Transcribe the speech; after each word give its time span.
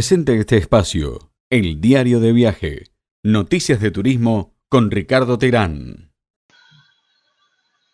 Presente 0.00 0.34
este 0.38 0.56
espacio, 0.56 1.30
el 1.50 1.78
diario 1.78 2.20
de 2.20 2.32
viaje, 2.32 2.84
noticias 3.22 3.82
de 3.82 3.90
turismo 3.90 4.54
con 4.70 4.90
Ricardo 4.90 5.36
Terán. 5.36 6.14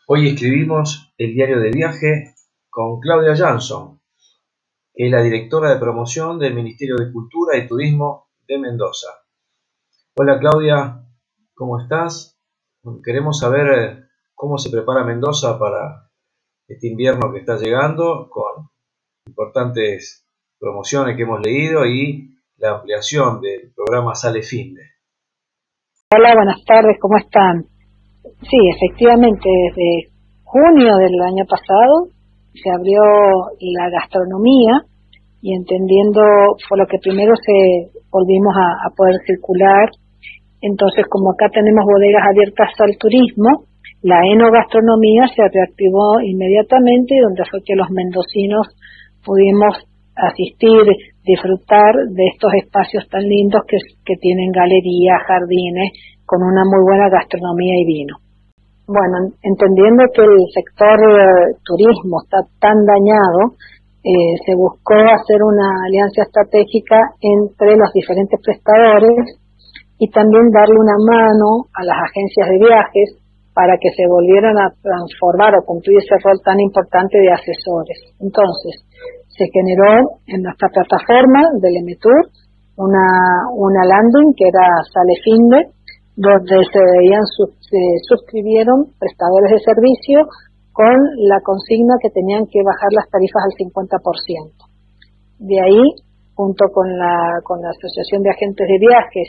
Hoy 0.07 0.29
escribimos 0.29 1.13
el 1.19 1.35
diario 1.35 1.59
de 1.59 1.73
viaje 1.73 2.37
con 2.71 3.01
Claudia 3.01 3.35
Jansson, 3.35 4.01
que 4.95 5.07
es 5.07 5.11
la 5.11 5.21
directora 5.21 5.75
de 5.75 5.81
promoción 5.81 6.39
del 6.39 6.55
Ministerio 6.55 6.95
de 6.95 7.11
Cultura 7.11 7.59
y 7.59 7.67
Turismo 7.67 8.29
de 8.47 8.61
Mendoza. 8.61 9.09
Hola 10.15 10.39
Claudia, 10.39 11.05
¿cómo 11.55 11.81
estás? 11.81 12.39
Queremos 13.05 13.41
saber 13.41 13.67
eh, 13.67 14.05
cómo 14.33 14.59
se 14.59 14.71
prepara 14.71 15.03
Mendoza 15.03 15.59
para 15.59 16.09
este 16.69 16.87
invierno 16.87 17.33
que 17.33 17.41
está 17.41 17.57
llegando 17.59 18.29
con 18.31 18.71
importantes 19.27 20.26
promociones 20.59 21.17
que 21.17 21.23
hemos 21.23 21.41
leído 21.41 21.85
y 21.87 22.37
la 22.59 22.77
ampliación 22.77 23.41
del 23.41 23.73
programa 23.75 24.15
Sale 24.15 24.43
Finde. 24.43 24.83
Hola, 26.15 26.35
buenas 26.35 26.65
tardes, 26.65 26.97
¿cómo 27.01 27.19
están? 27.19 27.65
Sí, 28.41 28.59
efectivamente, 28.75 29.49
desde 29.49 30.13
junio 30.45 30.97
del 30.97 31.21
año 31.21 31.45
pasado 31.49 32.09
se 32.55 32.71
abrió 32.71 33.03
la 33.61 33.91
gastronomía 33.91 34.87
y 35.43 35.55
entendiendo 35.55 36.23
fue 36.69 36.79
lo 36.79 36.87
que 36.87 36.99
primero 37.03 37.35
se 37.37 37.93
volvimos 38.11 38.55
a, 38.57 38.87
a 38.87 38.91
poder 38.97 39.17
circular. 39.27 39.91
Entonces, 40.63 41.05
como 41.11 41.33
acá 41.33 41.51
tenemos 41.53 41.85
bodegas 41.85 42.25
abiertas 42.25 42.73
al 42.81 42.97
turismo, 42.97 43.69
la 44.03 44.25
enogastronomía 44.25 45.29
se 45.29 45.43
reactivó 45.53 46.21
inmediatamente 46.21 47.21
donde 47.21 47.45
fue 47.51 47.61
que 47.65 47.77
los 47.77 47.91
mendocinos 47.91 48.69
pudimos 49.25 49.85
asistir, 50.17 50.83
disfrutar 51.23 51.93
de 52.09 52.25
estos 52.33 52.53
espacios 52.55 53.05
tan 53.09 53.23
lindos 53.23 53.63
que, 53.69 54.17
tienen 54.17 54.51
galerías, 54.51 55.21
jardines, 55.29 55.93
con 56.25 56.43
una 56.43 56.65
muy 56.65 56.83
buena 56.83 57.09
gastronomía 57.09 57.77
y 57.81 57.85
vino. 57.85 58.17
Bueno, 58.89 59.35
entendiendo 59.43 60.05
que 60.15 60.23
el 60.23 60.47
sector 60.55 60.97
eh, 60.97 61.59
turismo 61.65 62.23
está 62.23 62.39
tan 62.61 62.79
dañado, 62.87 63.59
eh, 64.07 64.39
se 64.47 64.55
buscó 64.55 64.95
hacer 64.95 65.43
una 65.43 65.67
alianza 65.85 66.23
estratégica 66.23 66.97
entre 67.21 67.77
los 67.77 67.91
diferentes 67.93 68.39
prestadores 68.39 69.43
y 69.99 70.09
también 70.11 70.51
darle 70.55 70.79
una 70.79 70.95
mano 71.03 71.67
a 71.75 71.83
las 71.83 71.99
agencias 71.99 72.47
de 72.49 72.59
viajes 72.63 73.09
para 73.57 73.75
que 73.81 73.91
se 73.97 74.07
volvieran 74.07 74.55
a 74.61 74.71
transformar 74.79 75.57
o 75.57 75.65
cumplir 75.65 75.99
ese 75.99 76.15
rol 76.23 76.39
tan 76.45 76.61
importante 76.61 77.19
de 77.19 77.33
asesores. 77.33 77.99
Entonces, 78.21 78.85
se 79.37 79.45
generó 79.53 80.21
en 80.27 80.43
nuestra 80.43 80.69
plataforma 80.69 81.45
del 81.61 81.77
Emetour 81.77 82.33
una, 82.77 83.49
una 83.57 83.85
landing 83.85 84.33
que 84.37 84.49
era 84.49 84.67
Salefinde, 84.93 85.73
donde 86.17 86.65
se 86.73 86.81
veían, 86.81 87.25
se 87.25 87.83
suscribieron 88.09 88.93
prestadores 88.99 89.53
de 89.53 89.61
servicio 89.61 90.25
con 90.73 90.97
la 91.29 91.41
consigna 91.41 91.97
que 92.01 92.11
tenían 92.11 92.45
que 92.49 92.61
bajar 92.65 92.93
las 92.93 93.09
tarifas 93.09 93.45
al 93.45 93.57
50%. 93.57 94.57
De 95.41 95.61
ahí, 95.61 95.85
junto 96.35 96.69
con 96.73 96.89
la, 96.97 97.41
con 97.45 97.61
la 97.61 97.73
Asociación 97.73 98.23
de 98.23 98.31
Agentes 98.31 98.67
de 98.69 98.79
Viajes, 98.81 99.29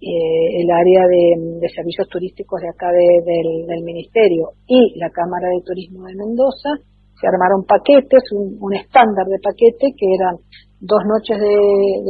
eh, 0.00 0.62
el 0.62 0.70
área 0.70 1.04
de, 1.08 1.68
servicios 1.74 2.08
turísticos 2.08 2.60
de 2.62 2.68
acá 2.68 2.88
del, 2.92 3.66
del 3.66 3.82
Ministerio 3.84 4.52
y 4.66 4.96
la 4.98 5.10
Cámara 5.10 5.48
de 5.48 5.64
Turismo 5.64 6.06
de 6.06 6.14
Mendoza, 6.14 6.70
se 7.20 7.26
armaron 7.26 7.66
paquetes, 7.66 8.22
un, 8.32 8.72
estándar 8.74 9.26
de 9.26 9.42
paquete 9.42 9.90
que 9.98 10.06
eran 10.14 10.38
dos 10.80 11.02
noches 11.02 11.38
de, 11.38 11.56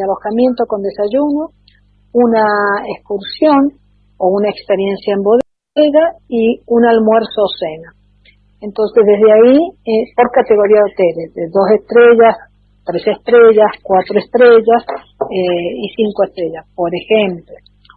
alojamiento 0.04 0.68
con 0.68 0.82
desayuno, 0.84 1.56
una 2.12 2.44
excursión 2.92 3.72
o 4.18 4.28
una 4.28 4.50
experiencia 4.50 5.14
en 5.14 5.22
bodega 5.24 6.04
y 6.28 6.60
un 6.66 6.84
almuerzo 6.84 7.40
o 7.40 7.52
cena. 7.56 7.96
Entonces 8.60 9.04
desde 9.06 9.30
ahí, 9.32 9.56
eh, 9.86 10.04
por 10.16 10.28
categoría 10.30 10.82
de 10.82 10.90
hoteles, 10.92 11.28
de 11.32 11.44
dos 11.48 11.68
estrellas, 11.72 12.34
tres 12.84 13.06
estrellas, 13.06 13.70
cuatro 13.82 14.18
estrellas 14.18 14.82
eh, 15.30 15.70
y 15.76 15.86
cinco 15.94 16.24
estrellas. 16.24 16.66
Por 16.74 16.90
ejemplo, 16.92 17.54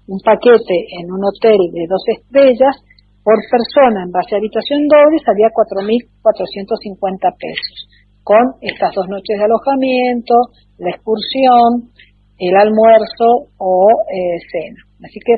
un 0.08 0.20
paquete 0.20 0.78
en 1.00 1.12
un 1.12 1.24
hotel 1.26 1.60
de 1.74 1.88
dos 1.90 2.04
estrellas 2.08 2.76
por 3.24 3.38
persona 3.50 4.04
en 4.04 4.12
base 4.12 4.34
a 4.34 4.42
habitación 4.42 4.88
doble 4.90 5.22
salía 5.22 5.54
4.450 5.54 7.38
pesos, 7.38 7.78
con 8.24 8.58
estas 8.62 8.94
dos 8.96 9.08
noches 9.10 9.38
de 9.38 9.46
alojamiento, 9.46 10.34
la 10.78 10.90
excursión, 10.90 11.94
el 12.42 12.56
almuerzo 12.58 13.54
o 13.62 13.86
eh, 14.10 14.42
cena. 14.50 14.82
Así 15.06 15.22
que 15.22 15.38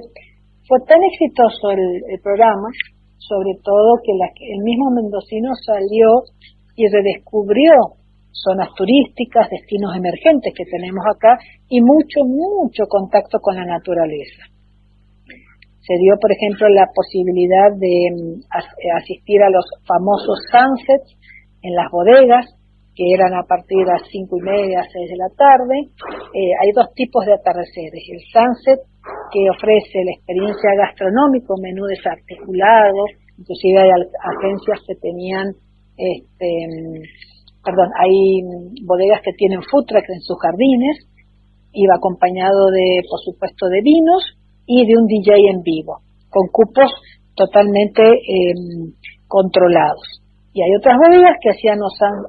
fue 0.67 0.79
tan 0.87 1.03
exitoso 1.03 1.75
el, 1.75 2.19
programa, 2.23 2.71
sobre 3.19 3.59
todo 3.63 3.99
que 3.99 4.15
el 4.15 4.63
mismo 4.63 4.91
mendocino 4.95 5.51
salió 5.59 6.23
y 6.75 6.87
redescubrió 6.87 7.99
zonas 8.31 8.69
turísticas, 8.75 9.49
destinos 9.51 9.95
emergentes 9.95 10.53
que 10.55 10.65
tenemos 10.65 11.03
acá 11.05 11.37
y 11.67 11.81
mucho, 11.81 12.23
mucho 12.25 12.87
contacto 12.87 13.39
con 13.39 13.55
la 13.55 13.65
naturaleza. 13.65 14.52
Se 15.83 15.99
dio, 15.99 16.15
por 16.15 16.31
ejemplo, 16.31 16.69
la 16.69 16.87
posibilidad 16.95 17.75
de 17.75 18.07
mm, 18.15 18.47
asistir 18.95 19.43
a 19.43 19.51
los 19.51 19.67
famosos 19.83 20.39
sunsets 20.47 21.19
en 21.61 21.75
las 21.75 21.91
bodegas, 21.91 22.55
que 22.95 23.03
eran 23.11 23.35
a 23.35 23.43
partir 23.43 23.83
de 23.83 23.91
las 23.91 24.07
cinco 24.07 24.37
y 24.39 24.43
media, 24.47 24.87
seis 24.87 25.11
de 25.11 25.17
la 25.19 25.27
tarde. 25.35 25.91
Eh, 26.31 26.53
hay 26.55 26.71
dos 26.71 26.87
tipos 26.95 27.25
de 27.25 27.33
atardeceres. 27.35 27.99
El 27.99 28.21
sunset, 28.31 28.79
que 29.33 29.49
ofrece 29.49 30.07
la 30.07 30.15
experiencia 30.15 30.71
gastronómica, 30.77 31.51
menú 31.59 31.83
desarticulado, 31.83 33.03
inclusive 33.35 33.83
hay 33.83 33.91
agencias 33.91 34.79
que 34.87 34.95
tenían, 35.03 35.51
este, 35.99 36.47
mm, 36.63 37.59
perdón, 37.59 37.91
hay 37.99 38.39
mm, 38.39 38.87
bodegas 38.87 39.19
que 39.19 39.35
tienen 39.35 39.59
food 39.67 39.83
truck 39.83 40.07
en 40.07 40.21
sus 40.23 40.39
jardines, 40.39 41.11
iba 41.73 41.95
acompañado 41.95 42.71
de, 42.71 43.03
por 43.09 43.19
supuesto, 43.19 43.67
de 43.67 43.81
vinos 43.83 44.39
y 44.65 44.85
de 44.85 44.93
un 44.97 45.07
DJ 45.07 45.33
en 45.51 45.61
vivo, 45.61 45.99
con 46.29 46.47
cupos 46.47 46.91
totalmente 47.35 48.01
em, 48.03 48.93
controlados. 49.27 50.21
Y 50.53 50.61
hay 50.61 50.75
otras 50.77 50.97
bodegas 50.97 51.37
que 51.41 51.49
hacían 51.49 51.79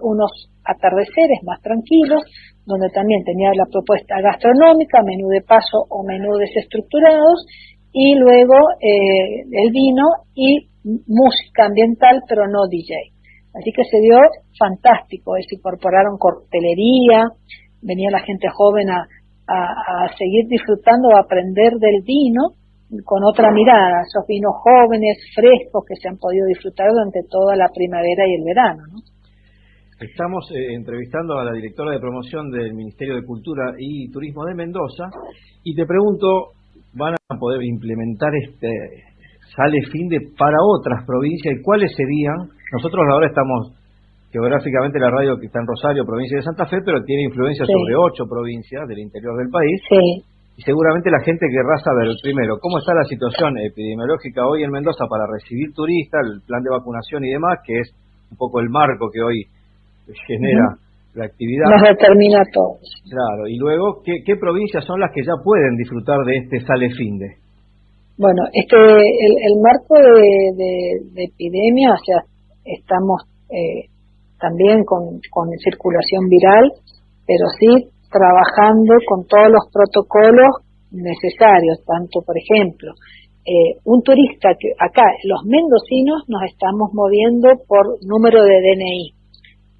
unos, 0.00 0.50
atardeceres 0.64 1.44
más 1.44 1.60
tranquilos, 1.60 2.24
donde 2.64 2.88
también 2.88 3.22
tenía 3.22 3.50
la 3.52 3.66
propuesta 3.70 4.16
gastronómica, 4.22 5.02
menú 5.04 5.28
de 5.28 5.42
paso 5.42 5.84
o 5.90 6.02
menú 6.02 6.32
desestructurados, 6.38 7.44
y 7.92 8.14
luego 8.16 8.56
eh, 8.80 9.44
el 9.44 9.70
vino 9.70 10.08
y 10.34 10.68
música 10.84 11.66
ambiental, 11.66 12.22
pero 12.26 12.48
no 12.48 12.66
DJ. 12.66 13.14
Así 13.54 13.70
que 13.70 13.84
se 13.84 14.00
dio 14.00 14.18
fantástico, 14.58 15.34
se 15.46 15.56
incorporaron 15.56 16.18
cortelería, 16.18 17.28
venía 17.82 18.10
la 18.10 18.20
gente 18.20 18.48
joven 18.50 18.90
a, 18.90 19.06
a, 19.46 20.08
seguir 20.16 20.46
disfrutando 20.48 21.08
o 21.08 21.16
aprender 21.16 21.72
del 21.78 22.02
vino 22.04 22.56
con 23.04 23.24
otra 23.24 23.50
mirada, 23.50 24.02
esos 24.06 24.26
vinos 24.28 24.54
jóvenes, 24.62 25.18
frescos 25.34 25.84
que 25.88 25.96
se 25.96 26.08
han 26.08 26.16
podido 26.16 26.46
disfrutar 26.46 26.90
durante 26.90 27.20
toda 27.28 27.56
la 27.56 27.68
primavera 27.74 28.26
y 28.28 28.34
el 28.34 28.44
verano. 28.44 28.82
Estamos 29.98 30.50
eh, 30.52 30.74
entrevistando 30.74 31.38
a 31.38 31.44
la 31.44 31.52
directora 31.52 31.92
de 31.92 32.00
promoción 32.00 32.50
del 32.50 32.74
Ministerio 32.74 33.16
de 33.16 33.24
Cultura 33.24 33.74
y 33.78 34.10
Turismo 34.10 34.44
de 34.44 34.54
Mendoza 34.54 35.08
y 35.62 35.74
te 35.74 35.86
pregunto, 35.86 36.52
¿van 36.94 37.14
a 37.14 37.38
poder 37.38 37.62
implementar 37.62 38.30
este 38.34 38.68
sale 39.56 39.80
fin 39.92 40.08
de 40.08 40.18
para 40.36 40.56
otras 40.60 41.04
provincias 41.06 41.54
y 41.56 41.62
cuáles 41.62 41.92
serían? 41.96 42.50
Nosotros 42.72 43.02
ahora 43.10 43.28
estamos 43.28 43.72
geográficamente 44.34 44.98
la 44.98 45.14
radio 45.14 45.38
que 45.38 45.46
está 45.46 45.62
en 45.62 45.70
Rosario, 45.70 46.02
provincia 46.02 46.34
de 46.34 46.42
Santa 46.42 46.66
Fe, 46.66 46.82
pero 46.84 47.06
tiene 47.06 47.30
influencia 47.30 47.62
sobre 47.62 47.94
ocho 47.94 48.26
provincias 48.26 48.82
del 48.90 48.98
interior 48.98 49.38
del 49.38 49.46
país. 49.46 49.78
Sí. 49.86 50.26
Y 50.58 50.62
seguramente 50.66 51.06
la 51.10 51.22
gente 51.22 51.46
querrá 51.46 51.78
saber, 51.78 52.10
primero, 52.18 52.58
cómo 52.58 52.82
está 52.82 52.94
la 52.98 53.06
situación 53.06 53.58
epidemiológica 53.62 54.42
hoy 54.42 54.66
en 54.66 54.74
Mendoza 54.74 55.06
para 55.06 55.30
recibir 55.30 55.70
turistas, 55.70 56.18
el 56.26 56.42
plan 56.42 56.62
de 56.66 56.70
vacunación 56.74 57.22
y 57.22 57.30
demás, 57.30 57.62
que 57.62 57.78
es 57.78 57.94
un 58.30 58.36
poco 58.36 58.58
el 58.58 58.70
marco 58.70 59.06
que 59.14 59.22
hoy 59.22 59.46
genera 60.26 60.82
la 61.14 61.26
actividad. 61.26 61.70
Nos 61.70 61.94
determina 61.94 62.42
todo. 62.50 62.82
Claro, 63.06 63.46
y 63.46 63.54
luego, 63.54 64.02
¿qué, 64.02 64.18
¿qué, 64.26 64.34
provincias 64.34 64.84
son 64.84 64.98
las 64.98 65.14
que 65.14 65.22
ya 65.22 65.38
pueden 65.42 65.78
disfrutar 65.78 66.18
de 66.26 66.42
este 66.42 66.58
sale 66.66 66.90
finde? 66.90 67.38
Bueno, 68.18 68.42
este, 68.50 68.78
el, 68.78 69.54
marco 69.62 69.94
de, 69.94 70.98
de, 71.14 71.22
epidemia, 71.22 71.94
o 71.94 72.02
sea, 72.02 72.18
estamos 72.64 73.22
eh, 73.50 73.93
también 74.44 74.84
con, 74.84 75.24
circulación 75.56 76.28
viral, 76.28 76.68
pero 77.24 77.48
sí 77.56 77.88
trabajando 78.12 78.92
con 79.08 79.24
todos 79.24 79.48
los 79.48 79.64
protocolos 79.72 80.60
necesarios, 80.92 81.80
tanto, 81.88 82.20
por 82.20 82.36
ejemplo, 82.36 82.92
eh, 83.46 83.80
un 83.84 84.02
turista 84.02 84.52
que 84.60 84.76
acá, 84.78 85.08
los 85.24 85.44
mendocinos 85.48 86.28
nos 86.28 86.42
estamos 86.44 86.92
moviendo 86.92 87.48
por 87.66 87.96
número 88.04 88.44
de 88.44 88.60
DNI. 88.60 89.12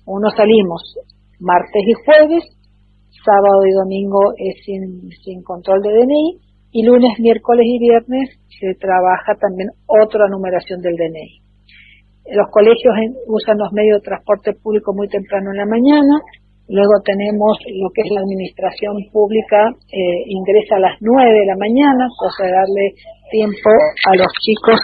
Uno 0.07 0.31
salimos 0.31 0.81
martes 1.41 1.85
y 1.85 1.93
jueves, 2.05 2.45
sábado 3.25 3.65
y 3.69 3.73
domingo 3.73 4.33
es 4.37 4.65
sin 4.65 5.43
control 5.43 5.83
de 5.83 5.93
DNI, 5.93 6.41
y 6.73 6.83
lunes, 6.85 7.21
miércoles 7.21 7.67
y 7.69 7.79
viernes 7.79 8.31
se 8.59 8.75
trabaja 8.81 9.37
también 9.39 9.69
otra 9.87 10.27
numeración 10.29 10.81
del 10.81 10.97
DNI. 10.97 11.44
Los 12.33 12.49
colegios 12.51 12.95
usan 13.29 13.59
los 13.59 13.73
medios 13.73 14.01
de 14.01 14.09
transporte 14.09 14.55
público 14.55 14.95
muy 14.95 15.09
temprano 15.09 15.51
en 15.51 15.59
la 15.59 15.67
mañana, 15.67 16.21
luego 16.69 16.97
tenemos 17.05 17.59
lo 17.69 17.91
que 17.93 18.03
es 18.03 18.11
la 18.11 18.21
administración 18.21 18.97
pública, 19.13 19.69
eh, 19.93 20.25
ingresa 20.29 20.77
a 20.77 20.81
las 20.81 20.97
9 21.01 21.31
de 21.31 21.47
la 21.47 21.57
mañana, 21.57 22.09
cosa 22.17 22.45
de 22.45 22.53
darle 22.53 22.85
tiempo 23.31 23.71
a 24.09 24.17
los 24.17 24.33
chicos 24.41 24.81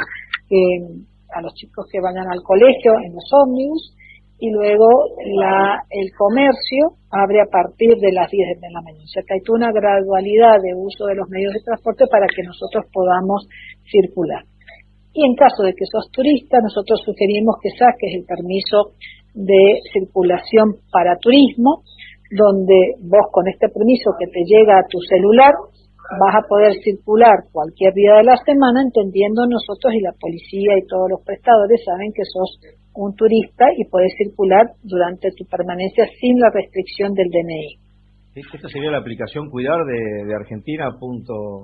a 1.31 1.41
los 1.41 1.55
chicos 1.55 1.87
que 1.93 2.01
vayan 2.01 2.27
al 2.27 2.43
colegio 2.43 2.91
en 3.07 3.15
los 3.15 3.23
ómnibus, 3.31 3.95
y 4.41 4.51
luego 4.51 4.89
la, 5.39 5.85
el 5.91 6.11
comercio 6.17 6.97
abre 7.13 7.43
a 7.43 7.47
partir 7.47 7.95
de 8.01 8.11
las 8.13 8.31
10 8.31 8.59
de 8.59 8.71
la 8.73 8.81
mañana. 8.81 9.05
O 9.05 9.13
sea 9.13 9.23
que 9.23 9.35
hay 9.35 9.45
una 9.53 9.71
gradualidad 9.71 10.57
de 10.63 10.73
uso 10.75 11.07
de 11.07 11.15
los 11.15 11.29
medios 11.29 11.53
de 11.53 11.61
transporte 11.61 12.07
para 12.11 12.27
que 12.27 12.43
nosotros 12.43 12.87
podamos 12.91 13.47
circular. 13.85 14.43
Y 15.13 15.27
en 15.27 15.35
caso 15.35 15.63
de 15.63 15.75
que 15.75 15.87
sos 15.91 16.11
turista, 16.13 16.59
nosotros 16.63 17.03
sugerimos 17.05 17.57
que 17.63 17.71
saques 17.71 18.15
el 18.15 18.25
permiso 18.25 18.95
de 19.35 19.81
circulación 19.93 20.79
para 20.91 21.19
turismo, 21.19 21.83
donde 22.31 22.95
vos 23.03 23.27
con 23.33 23.49
este 23.49 23.69
permiso 23.69 24.15
que 24.19 24.27
te 24.27 24.45
llega 24.47 24.79
a 24.79 24.87
tu 24.89 24.99
celular 25.01 25.55
vas 26.19 26.35
a 26.35 26.47
poder 26.49 26.75
circular 26.83 27.47
cualquier 27.53 27.95
día 27.95 28.19
de 28.19 28.25
la 28.25 28.37
semana, 28.43 28.83
entendiendo 28.83 29.47
nosotros 29.47 29.95
y 29.95 30.01
la 30.01 30.13
policía 30.19 30.75
y 30.79 30.87
todos 30.87 31.07
los 31.11 31.23
prestadores 31.23 31.79
saben 31.85 32.11
que 32.13 32.25
sos 32.25 32.59
un 32.95 33.15
turista 33.15 33.67
y 33.77 33.87
puedes 33.87 34.11
circular 34.19 34.75
durante 34.83 35.31
tu 35.37 35.45
permanencia 35.47 36.07
sin 36.19 36.41
la 36.41 36.51
restricción 36.51 37.15
del 37.15 37.31
DNI. 37.31 37.79
¿Esta 38.35 38.69
sería 38.69 38.91
la 38.91 38.99
aplicación 38.99 39.51
Cuidar 39.51 39.85
de, 39.87 40.27
de 40.27 40.35
Argentina? 40.35 40.91
Punto... 40.99 41.63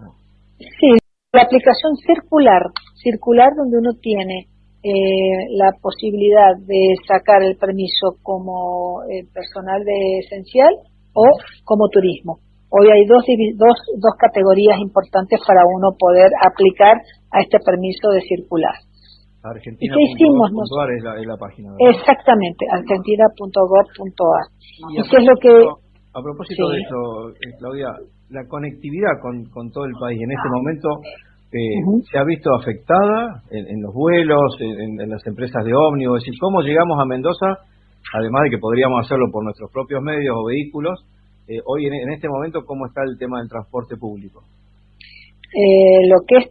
Sí, 0.58 0.94
la 1.37 1.44
aplicación 1.44 1.93
circular, 2.00 2.62
circular 2.97 3.53
donde 3.56 3.77
uno 3.77 3.93
tiene 4.00 4.49
eh, 4.81 5.53
la 5.53 5.77
posibilidad 5.83 6.56
de 6.65 6.97
sacar 7.06 7.43
el 7.43 7.56
permiso 7.56 8.17
como 8.23 9.05
eh, 9.05 9.29
personal 9.35 9.85
de 9.85 10.25
esencial 10.25 10.73
o 11.12 11.25
como 11.65 11.88
turismo. 11.93 12.41
Hoy 12.73 12.88
hay 12.91 13.05
dos, 13.05 13.23
dos, 13.56 13.77
dos 14.00 14.15
categorías 14.19 14.81
importantes 14.81 15.38
para 15.47 15.61
uno 15.69 15.93
poder 15.99 16.33
aplicar 16.41 16.97
a 17.31 17.41
este 17.44 17.59
permiso 17.61 18.09
de 18.11 18.21
circular. 18.23 18.75
Argentina. 19.44 19.94
¿Y 19.94 19.94
qué 19.94 20.03
hicimos? 20.12 20.50
Es 20.50 21.05
la, 21.05 21.21
es 21.21 21.27
la 21.27 21.37
página. 21.37 21.71
Exactamente, 21.79 22.67
argentina.gov.ar. 22.67 24.47
¿Y, 24.91 25.09
qué 25.09 25.17
es 25.19 25.25
lo 25.25 25.37
que...? 25.41 25.86
A 26.16 26.22
propósito 26.22 26.68
de 26.72 26.80
eso, 26.80 27.28
eh, 27.36 27.52
Claudia, 27.60 27.92
la 28.30 28.48
conectividad 28.48 29.20
con, 29.20 29.44
con 29.52 29.70
todo 29.70 29.84
el 29.84 29.92
país 30.00 30.16
en 30.16 30.32
este 30.32 30.48
momento 30.48 30.88
eh, 31.52 31.78
se 32.10 32.18
ha 32.18 32.24
visto 32.24 32.50
afectada 32.56 33.44
en, 33.52 33.82
los 33.82 33.92
vuelos, 33.92 34.56
en, 34.60 34.96
las 35.08 35.24
empresas 35.26 35.62
de 35.64 35.74
ómnibus, 35.74 36.18
es 36.18 36.24
decir, 36.24 36.40
cómo 36.40 36.60
llegamos 36.60 36.98
a 36.98 37.04
Mendoza, 37.04 37.60
además 38.16 38.44
de 38.44 38.50
que 38.50 38.58
podríamos 38.58 39.04
hacerlo 39.04 39.30
por 39.30 39.44
nuestros 39.44 39.70
propios 39.70 40.02
medios 40.02 40.34
o 40.34 40.48
vehículos, 40.48 41.04
eh, 41.46 41.60
hoy 41.64 41.86
en, 41.86 41.94
en, 41.94 42.10
este 42.10 42.28
momento, 42.28 42.64
¿cómo 42.64 42.86
está 42.86 43.02
el 43.04 43.16
tema 43.18 43.38
del 43.38 43.48
transporte 43.48 43.96
público? 43.96 44.42
Eh, 45.54 46.08
lo 46.08 46.24
que 46.26 46.36
es 46.42 46.46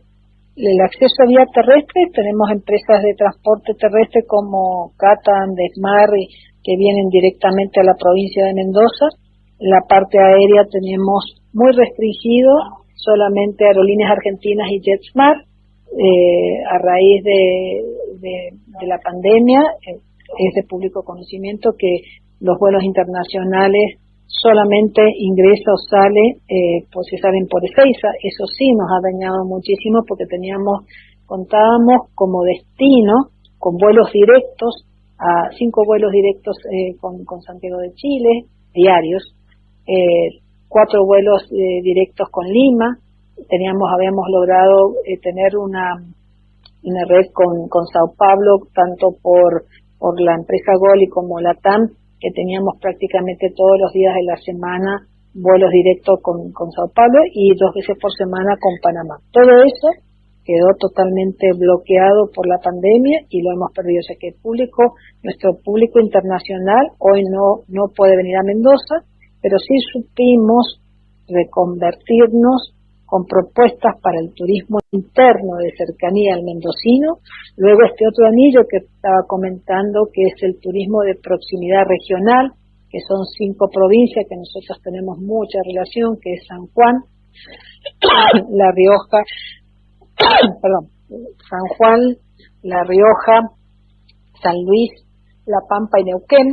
el 0.55 0.79
acceso 0.79 1.25
a 1.25 1.27
vía 1.27 1.43
terrestre, 1.51 2.07
tenemos 2.15 2.47
empresas 2.53 3.03
de 3.03 3.13
transporte 3.17 3.73
terrestre 3.75 4.23
como 4.25 4.93
Catan, 4.95 5.51
Desmar, 5.51 6.07
que 6.63 6.73
vienen 6.79 7.09
directamente 7.11 7.81
a 7.81 7.83
la 7.83 7.99
provincia 7.99 8.45
de 8.45 8.53
Mendoza. 8.55 9.24
La 9.65 9.81
parte 9.89 10.19
aérea 10.19 10.61
tenemos 10.69 11.41
muy 11.53 11.71
restringido, 11.73 12.53
solamente 12.93 13.65
aerolíneas 13.65 14.11
argentinas 14.11 14.69
y 14.69 14.79
JetSmart. 14.79 15.41
Eh, 15.97 16.57
a 16.69 16.77
raíz 16.77 17.23
de, 17.23 18.85
la 18.85 18.99
pandemia, 18.99 19.61
eh, 19.87 19.97
es 19.97 20.53
de 20.53 20.67
público 20.67 21.03
conocimiento 21.03 21.71
que 21.77 22.01
los 22.41 22.57
vuelos 22.59 22.83
internacionales 22.83 23.97
solamente 24.27 25.01
ingresa 25.17 25.71
o 25.71 25.77
sale, 25.77 26.41
eh, 26.45 26.85
pues 26.91 27.07
se 27.09 27.17
salen 27.17 27.47
por 27.49 27.63
Ezeiza. 27.65 28.09
Eso 28.21 28.45
sí 28.45 28.69
nos 28.73 28.89
ha 28.91 29.01
dañado 29.01 29.45
muchísimo 29.45 30.03
porque 30.07 30.25
teníamos, 30.25 30.85
contábamos 31.25 32.11
como 32.13 32.43
destino 32.43 33.33
con 33.57 33.77
vuelos 33.77 34.11
directos, 34.13 34.85
a 35.17 35.49
cinco 35.57 35.83
vuelos 35.85 36.11
directos 36.11 36.57
eh, 36.69 36.97
con, 36.99 37.41
Santiago 37.41 37.79
de 37.79 37.93
Chile, 37.93 38.45
diarios, 38.73 39.34
eh, 39.87 40.41
cuatro 40.67 41.05
vuelos 41.05 41.43
eh, 41.51 41.81
directos 41.81 42.29
con 42.31 42.45
Lima, 42.47 42.97
teníamos, 43.49 43.89
habíamos 43.93 44.25
logrado 44.29 44.95
eh, 45.05 45.19
tener 45.21 45.57
una, 45.57 45.95
una 46.83 47.03
red 47.07 47.31
con, 47.33 47.67
con 47.69 47.85
Sao 47.87 48.13
Paulo, 48.17 48.67
tanto 48.73 49.15
por, 49.21 49.65
por 49.97 50.19
la 50.21 50.35
empresa 50.35 50.73
Goli 50.79 51.07
como 51.07 51.39
la 51.39 51.53
TAM, 51.55 51.87
que 52.19 52.31
teníamos 52.31 52.77
prácticamente 52.81 53.51
todos 53.55 53.77
los 53.79 53.91
días 53.93 54.13
de 54.15 54.23
la 54.23 54.37
semana 54.37 55.07
vuelos 55.35 55.69
directos 55.69 56.19
con, 56.23 56.51
con 56.53 56.71
Sao 56.71 56.87
Paulo 56.95 57.19
y 57.33 57.51
dos 57.59 57.75
veces 57.75 57.97
por 57.99 58.11
semana 58.15 58.55
con 58.55 58.71
Panamá. 58.81 59.19
Todo 59.31 59.51
eso 59.67 59.91
quedó 60.45 60.69
totalmente 60.79 61.49
bloqueado 61.57 62.29
por 62.31 62.47
la 62.47 62.61
pandemia 62.63 63.25
y 63.29 63.41
lo 63.41 63.51
hemos 63.51 63.73
perdido. 63.73 63.99
O 63.99 64.07
sea 64.07 64.15
que 64.19 64.29
el 64.29 64.37
público, 64.39 64.95
nuestro 65.23 65.57
público 65.59 65.99
internacional 65.99 66.93
hoy 66.99 67.23
no, 67.27 67.65
no 67.67 67.91
puede 67.91 68.15
venir 68.15 68.37
a 68.37 68.47
Mendoza, 68.47 69.03
pero 69.45 69.59
sí 69.59 69.77
supimos 69.93 70.81
reconvertirnos 71.29 72.73
con 73.05 73.29
propuestas 73.29 73.93
para 74.01 74.17
el 74.17 74.33
turismo 74.33 74.79
interno 74.89 75.61
de 75.61 75.69
cercanía 75.77 76.33
al 76.33 76.41
mendocino. 76.41 77.21
Luego 77.55 77.85
este 77.85 78.07
otro 78.09 78.25
anillo 78.25 78.65
que 78.67 78.77
estaba 78.77 79.21
comentando, 79.27 80.09
que 80.11 80.23
es 80.33 80.41
el 80.41 80.59
turismo 80.59 81.03
de 81.03 81.13
proximidad 81.21 81.85
regional, 81.85 82.57
que 82.89 82.97
son 83.07 83.21
cinco 83.37 83.69
provincias 83.69 84.25
que 84.27 84.35
nosotros 84.35 84.81
tenemos 84.81 85.19
mucha 85.19 85.61
relación, 85.61 86.17
que 86.19 86.33
es 86.33 86.41
San 86.47 86.65
Juan, 86.73 87.05
La 88.49 88.73
Rioja, 88.73 89.21
perdón, 90.57 90.89
San 91.45 91.65
Juan, 91.77 91.99
La 92.63 92.81
Rioja, 92.81 93.45
San 94.41 94.57
Luis, 94.65 94.89
La 95.45 95.61
Pampa 95.69 96.01
y 96.01 96.05
Neuquén, 96.05 96.49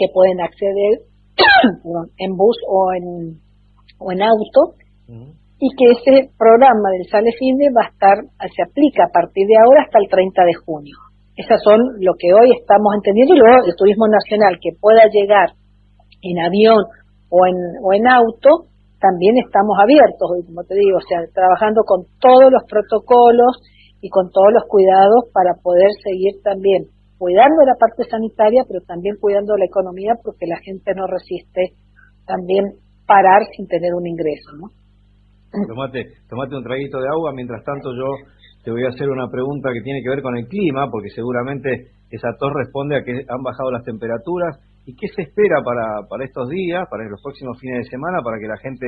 que 0.00 0.08
pueden 0.08 0.40
acceder 0.40 1.04
en 2.16 2.36
bus 2.36 2.56
o 2.66 2.88
en 2.96 3.36
o 4.00 4.10
en 4.10 4.22
auto, 4.24 4.80
y 5.60 5.68
que 5.76 5.92
ese 5.92 6.32
programa 6.40 6.88
del 6.96 7.04
Sale 7.12 7.36
Finde 7.36 7.68
va 7.68 7.84
a 7.84 7.92
estar, 7.92 8.16
se 8.48 8.64
aplica 8.64 9.04
a 9.04 9.12
partir 9.12 9.44
de 9.44 9.60
ahora 9.60 9.84
hasta 9.84 10.00
el 10.00 10.08
30 10.08 10.40
de 10.48 10.56
junio. 10.64 10.96
Esas 11.36 11.60
son 11.62 12.00
lo 12.00 12.16
que 12.16 12.32
hoy 12.32 12.56
estamos 12.56 12.96
entendiendo, 12.96 13.36
y 13.36 13.38
luego 13.38 13.68
el 13.68 13.76
turismo 13.76 14.08
nacional 14.08 14.56
que 14.56 14.72
pueda 14.80 15.04
llegar 15.12 15.52
en 16.24 16.36
avión 16.40 16.80
o 17.28 17.46
en, 17.46 17.56
o 17.84 17.92
en 17.92 18.08
auto, 18.08 18.72
también 19.00 19.36
estamos 19.36 19.76
abiertos, 19.76 20.48
como 20.48 20.64
te 20.64 20.76
digo, 20.76 20.96
o 20.96 21.04
sea, 21.04 21.20
trabajando 21.32 21.84
con 21.84 22.08
todos 22.20 22.48
los 22.48 22.64
protocolos 22.64 23.60
y 24.00 24.08
con 24.08 24.32
todos 24.32 24.52
los 24.52 24.64
cuidados 24.64 25.28
para 25.32 25.60
poder 25.60 25.88
seguir 26.04 26.40
también 26.42 26.88
cuidando 27.20 27.60
la 27.68 27.76
parte 27.76 28.08
sanitaria, 28.08 28.64
pero 28.64 28.80
también 28.88 29.20
cuidando 29.20 29.52
la 29.60 29.68
economía, 29.68 30.16
porque 30.24 30.48
la 30.48 30.56
gente 30.64 30.96
no 30.96 31.04
resiste 31.04 31.76
también 32.24 32.80
parar 33.04 33.44
sin 33.52 33.68
tener 33.68 33.92
un 33.92 34.08
ingreso, 34.08 34.56
¿no? 34.56 34.72
Tomate, 35.68 36.16
tomate 36.30 36.56
un 36.56 36.64
traguito 36.64 36.96
de 36.96 37.12
agua, 37.12 37.36
mientras 37.36 37.60
tanto 37.62 37.92
yo 37.92 38.08
te 38.64 38.70
voy 38.70 38.86
a 38.86 38.88
hacer 38.88 39.10
una 39.10 39.28
pregunta 39.28 39.68
que 39.68 39.84
tiene 39.84 40.00
que 40.00 40.08
ver 40.08 40.22
con 40.22 40.32
el 40.32 40.48
clima, 40.48 40.88
porque 40.88 41.12
seguramente 41.12 41.92
esa 42.08 42.32
tos 42.40 42.52
responde 42.56 42.96
a 42.96 43.04
que 43.04 43.12
han 43.12 43.42
bajado 43.44 43.70
las 43.70 43.84
temperaturas. 43.84 44.56
¿Y 44.86 44.96
qué 44.96 45.08
se 45.14 45.28
espera 45.28 45.60
para, 45.60 46.08
para 46.08 46.24
estos 46.24 46.48
días, 46.48 46.88
para 46.88 47.04
los 47.04 47.20
próximos 47.20 47.60
fines 47.60 47.84
de 47.84 47.90
semana, 47.90 48.24
para 48.24 48.40
que 48.40 48.48
la 48.48 48.56
gente, 48.56 48.86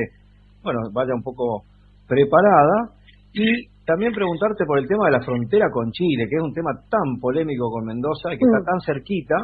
bueno, 0.63 0.79
vaya 0.91 1.13
un 1.13 1.21
poco 1.21 1.69
preparada? 2.07 2.97
Y 3.33 3.69
también 3.85 4.13
preguntarte 4.13 4.65
por 4.65 4.79
el 4.79 4.87
tema 4.87 5.05
de 5.05 5.11
la 5.11 5.21
frontera 5.21 5.69
con 5.71 5.91
Chile, 5.91 6.27
que 6.29 6.37
es 6.37 6.41
un 6.41 6.53
tema 6.53 6.71
tan 6.89 7.19
polémico 7.19 7.69
con 7.69 7.85
Mendoza 7.85 8.33
y 8.33 8.37
que 8.37 8.45
está 8.45 8.59
mm. 8.59 8.65
tan 8.65 8.79
cerquita. 8.81 9.35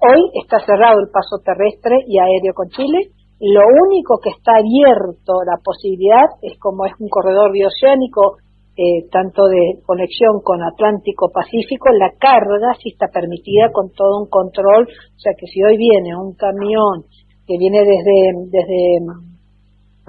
Hoy 0.00 0.22
está 0.42 0.58
cerrado 0.64 1.00
el 1.00 1.10
paso 1.12 1.38
terrestre 1.44 2.04
y 2.06 2.18
aéreo 2.18 2.54
con 2.54 2.68
Chile 2.68 3.12
lo 3.40 3.64
único 3.64 4.20
que 4.22 4.28
está 4.36 4.60
abierto, 4.60 5.40
la 5.48 5.56
posibilidad, 5.64 6.28
es 6.42 6.58
como 6.60 6.84
es 6.84 6.92
un 7.00 7.08
corredor 7.08 7.50
bioceánico, 7.52 8.36
eh, 8.76 9.08
tanto 9.10 9.48
de 9.48 9.80
conexión 9.84 10.44
con 10.44 10.62
Atlántico 10.62 11.32
Pacífico, 11.32 11.88
la 11.88 12.12
carga 12.20 12.76
sí 12.82 12.90
está 12.92 13.08
permitida 13.08 13.72
con 13.72 13.92
todo 13.92 14.20
un 14.20 14.28
control, 14.28 14.84
o 14.84 15.18
sea 15.18 15.32
que 15.38 15.46
si 15.46 15.62
hoy 15.62 15.78
viene 15.78 16.14
un 16.14 16.34
camión 16.34 17.08
que 17.46 17.56
viene 17.56 17.80
desde, 17.80 18.52
desde, 18.52 19.08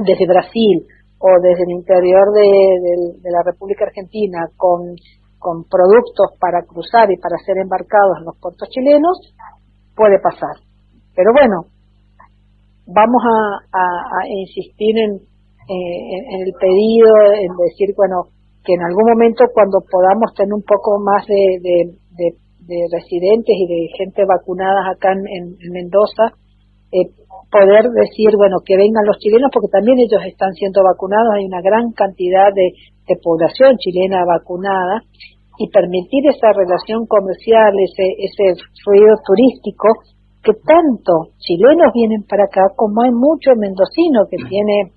desde 0.04 0.28
Brasil 0.28 0.84
o 1.22 1.30
desde 1.42 1.64
el 1.64 1.78
interior 1.78 2.34
de, 2.34 3.22
de 3.22 3.32
la 3.32 3.44
República 3.46 3.86
Argentina 3.86 4.50
con, 4.58 4.96
con 5.42 5.66
productos 5.66 6.38
para 6.40 6.62
cruzar 6.62 7.12
y 7.12 7.18
para 7.18 7.38
ser 7.46 7.58
embarcados 7.58 8.22
en 8.22 8.26
los 8.26 8.38
puertos 8.38 8.70
chilenos, 8.70 9.18
puede 9.96 10.22
pasar. 10.22 10.54
Pero 11.16 11.34
bueno, 11.34 11.66
vamos 12.86 13.22
a, 13.26 14.22
insistir 14.30 14.98
en, 14.98 15.18
en, 15.18 16.42
el 16.46 16.54
pedido, 16.54 17.10
en 17.34 17.52
decir, 17.58 17.94
bueno, 17.98 18.30
que 18.64 18.74
en 18.74 18.84
algún 18.86 19.10
momento 19.10 19.46
cuando 19.54 19.82
podamos 19.82 20.34
tener 20.38 20.54
un 20.54 20.64
poco 20.64 21.02
más 21.02 21.26
de, 21.26 21.98
residentes 22.94 23.56
y 23.58 23.68
de 23.68 23.88
gente 23.98 24.24
vacunada 24.24 24.94
acá 24.94 25.12
en, 25.12 25.58
Mendoza, 25.74 26.38
eh, 26.92 27.08
poder 27.52 27.84
decir, 27.92 28.32
bueno, 28.38 28.64
que 28.64 28.78
vengan 28.78 29.06
los 29.06 29.18
chilenos, 29.20 29.52
porque 29.52 29.72
también 29.72 30.00
ellos 30.00 30.24
están 30.24 30.54
siendo 30.54 30.84
vacunados, 30.84 31.36
hay 31.36 31.46
una 31.46 31.62
gran 31.62 31.92
cantidad 31.92 32.52
de, 32.54 32.72
población 33.20 33.76
chilena 33.76 34.24
vacunada, 34.24 35.04
y 35.60 35.68
permitir 35.68 36.24
esa 36.32 36.56
relación 36.56 37.04
comercial, 37.12 37.76
ese, 37.76 38.08
ese 38.24 38.56
ruido 38.88 39.20
turístico, 39.28 39.92
que 40.42 40.56
tanto 40.64 41.36
chilenos 41.44 41.92
vienen 41.94 42.24
para 42.24 42.48
acá 42.48 42.72
como 42.74 43.04
hay 43.04 43.12
mucho 43.12 43.52
mendocino 43.60 44.26
que 44.32 44.38
tiene 44.48 44.96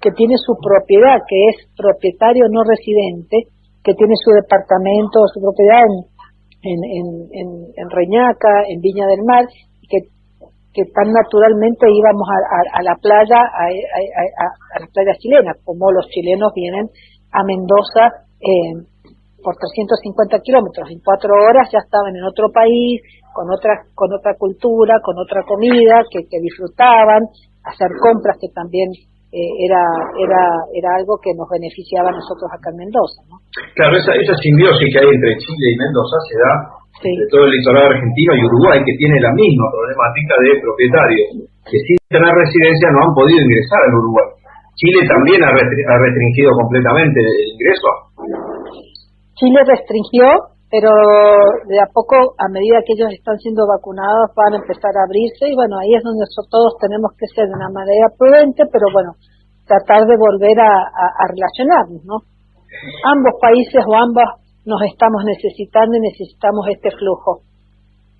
que 0.00 0.12
tiene 0.12 0.34
su 0.38 0.54
propiedad, 0.54 1.18
que 1.26 1.36
es 1.50 1.56
propietario 1.76 2.46
no 2.50 2.62
residente, 2.62 3.50
que 3.82 3.94
tiene 3.94 4.14
su 4.22 4.30
departamento, 4.30 5.26
su 5.34 5.40
propiedad 5.42 5.82
en, 6.62 6.78
en, 6.86 7.08
en, 7.34 7.48
en 7.74 7.88
Reñaca, 7.90 8.62
en 8.68 8.80
Viña 8.80 9.06
del 9.06 9.26
Mar, 9.26 9.44
y 9.82 9.86
que, 9.88 9.98
que 10.72 10.84
tan 10.92 11.12
naturalmente 11.12 11.86
íbamos 11.88 12.28
a, 12.28 12.78
a, 12.78 12.82
la 12.82 12.94
playa, 13.00 13.40
a, 13.40 13.64
a, 13.64 14.80
las 14.80 14.90
playas 14.92 15.18
chilenas, 15.18 15.56
como 15.64 15.90
los 15.92 16.06
chilenos 16.08 16.52
vienen 16.54 16.86
a 17.32 17.42
Mendoza 17.44 18.28
eh, 18.38 18.76
por 19.42 19.56
350 19.56 20.38
kilómetros, 20.40 20.90
en 20.90 21.00
cuatro 21.00 21.32
horas 21.34 21.68
ya 21.72 21.78
estaban 21.78 22.14
en 22.14 22.24
otro 22.24 22.50
país, 22.52 23.00
con 23.32 23.48
otra, 23.50 23.86
con 23.94 24.12
otra 24.12 24.34
cultura, 24.34 24.98
con 25.02 25.16
otra 25.18 25.42
comida, 25.46 26.02
que, 26.10 26.26
que 26.28 26.40
disfrutaban, 26.40 27.26
hacer 27.64 27.88
compras 28.02 28.36
que 28.40 28.48
también 28.50 28.90
eh, 29.30 29.52
era, 29.60 29.84
era, 30.18 30.42
era 30.72 30.90
algo 30.96 31.20
que 31.20 31.36
nos 31.36 31.48
beneficiaba 31.52 32.08
a 32.08 32.16
nosotros 32.16 32.48
acá 32.48 32.70
en 32.72 32.88
Mendoza. 32.88 33.20
¿no? 33.28 33.36
Claro, 33.76 33.96
esa, 33.96 34.16
esa 34.16 34.34
simbiosis 34.40 34.88
que 34.88 34.98
hay 34.98 35.04
entre 35.04 35.36
Chile 35.36 35.66
y 35.68 35.76
Mendoza 35.76 36.16
se 36.28 36.36
da 36.40 36.52
entre 37.04 37.30
todo 37.30 37.46
el 37.46 37.52
litoral 37.54 37.94
argentino 37.94 38.30
y 38.34 38.42
Uruguay, 38.42 38.78
que 38.82 38.96
tiene 38.98 39.20
la 39.22 39.32
misma 39.32 39.66
problemática 39.70 40.34
de 40.42 40.50
propietarios 40.58 41.26
que 41.68 41.78
sin 41.84 41.98
tener 42.08 42.32
residencia 42.32 42.88
no 42.90 43.06
han 43.06 43.14
podido 43.14 43.38
ingresar 43.44 43.80
al 43.86 43.94
Uruguay. 43.94 44.28
Chile 44.78 45.00
también 45.06 45.42
ha, 45.42 45.50
restringido 45.52 46.50
completamente 46.54 47.18
el 47.20 47.48
ingreso. 47.54 47.88
Chile 49.34 49.60
restringió 49.66 50.58
pero 50.68 50.92
de 51.64 51.80
a 51.80 51.88
poco, 51.88 52.36
a 52.36 52.44
medida 52.52 52.84
que 52.84 52.92
ellos 52.92 53.08
están 53.16 53.40
siendo 53.40 53.64
vacunados, 53.64 54.28
van 54.36 54.52
a 54.52 54.60
empezar 54.60 54.92
a 55.00 55.08
abrirse 55.08 55.48
y 55.48 55.56
bueno, 55.56 55.80
ahí 55.80 55.96
es 55.96 56.04
donde 56.04 56.28
todos 56.52 56.76
tenemos 56.76 57.16
que 57.16 57.24
ser 57.32 57.48
de 57.48 57.56
una 57.56 57.72
manera 57.72 58.12
prudente, 58.12 58.68
pero 58.68 58.92
bueno, 58.92 59.16
tratar 59.64 60.04
de 60.04 60.16
volver 60.20 60.60
a, 60.60 60.92
a, 60.92 61.24
relacionarnos, 61.32 62.04
¿no? 62.04 62.20
Ambos 63.08 63.32
países 63.40 63.80
o 63.80 63.96
ambas 63.96 64.28
nos 64.68 64.84
estamos 64.84 65.24
necesitando 65.24 65.96
y 65.96 66.12
necesitamos 66.12 66.68
este 66.68 66.92
flujo. 66.92 67.40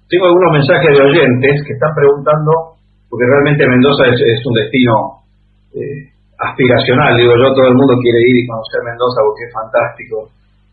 Tengo 0.09 0.25
algunos 0.33 0.57
mensajes 0.57 0.89
de 0.89 1.05
oyentes 1.05 1.55
que 1.69 1.77
están 1.77 1.93
preguntando, 1.93 2.81
porque 3.13 3.29
realmente 3.29 3.69
Mendoza 3.69 4.09
es, 4.09 4.41
un 4.49 4.55
destino 4.57 5.29
eh, 5.77 6.09
aspiracional, 6.41 7.21
digo 7.21 7.37
yo, 7.37 7.53
todo 7.53 7.69
el 7.69 7.77
mundo 7.77 8.01
quiere 8.01 8.25
ir 8.25 8.37
y 8.41 8.49
conocer 8.49 8.81
Mendoza 8.89 9.21
porque 9.21 9.45
es 9.45 9.53
fantástico 9.53 10.17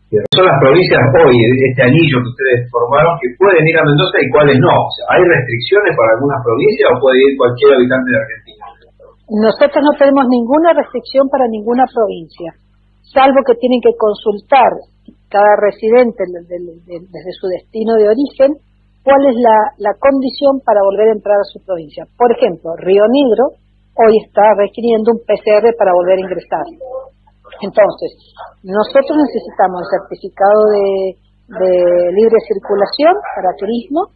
son 0.06 0.46
las 0.46 0.58
provincias 0.62 1.02
hoy, 1.18 1.34
este 1.34 1.82
anillo 1.82 2.22
que 2.22 2.30
ustedes 2.30 2.70
formaron, 2.70 3.18
que 3.18 3.26
pueden 3.34 3.66
ir 3.66 3.74
a 3.74 3.82
Mendoza 3.82 4.22
y 4.22 4.30
cuáles 4.30 4.54
no. 4.62 4.86
¿Hay 5.10 5.18
restricciones 5.18 5.98
para 5.98 6.14
algunas 6.14 6.38
provincias 6.46 6.86
o 6.94 7.00
puede 7.02 7.18
ir 7.26 7.34
cualquier 7.34 7.74
habitante 7.74 8.08
de 8.14 8.18
Argentina? 8.22 8.64
Nosotros 9.26 9.82
no 9.82 9.92
tenemos 9.98 10.30
ninguna 10.30 10.78
restricción 10.78 11.26
para 11.26 11.50
ninguna 11.50 11.82
provincia, 11.90 12.54
salvo 13.10 13.42
que 13.42 13.58
tienen 13.58 13.82
que 13.82 13.98
consultar 13.98 14.70
cada 15.28 15.56
residente 15.60 16.24
desde 16.26 17.32
su 17.40 17.46
destino 17.48 17.94
de 17.96 18.08
origen 18.08 18.56
cuál 19.06 19.22
es 19.30 19.36
la, 19.38 19.58
la 19.78 19.94
condición 19.98 20.60
para 20.66 20.82
volver 20.82 21.08
a 21.08 21.16
entrar 21.18 21.38
a 21.38 21.50
su 21.52 21.62
provincia. 21.62 22.04
Por 22.18 22.30
ejemplo, 22.34 22.74
Río 22.76 23.06
Negro 23.06 23.54
hoy 23.96 24.18
está 24.26 24.42
requiriendo 24.58 25.12
un 25.14 25.22
PCR 25.24 25.72
para 25.78 25.94
volver 25.94 26.18
a 26.18 26.26
ingresar. 26.26 26.66
Entonces, 27.62 28.10
nosotros 28.66 29.14
necesitamos 29.16 29.86
el 29.86 29.90
certificado 29.96 30.60
de, 30.74 31.16
libre 31.46 32.38
circulación 32.50 33.14
para 33.38 33.54
turismo 33.54 34.10